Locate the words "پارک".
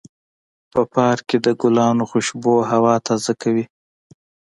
0.93-1.23